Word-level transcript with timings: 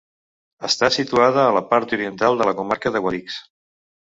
Està 0.69 0.87
situada 0.95 1.43
a 1.49 1.53
la 1.57 1.63
part 1.73 1.93
oriental 1.99 2.41
de 2.41 2.51
la 2.51 2.57
comarca 2.63 2.97
de 2.97 3.03
Guadix. 3.05 3.37